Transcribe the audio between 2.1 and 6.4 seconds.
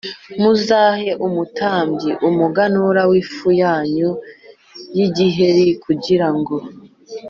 umuganura w ifu yanyu y igiheri kugira